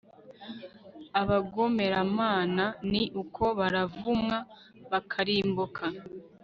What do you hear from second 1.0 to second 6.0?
abagomeramana ni uko: baravumwa, bakarimbuka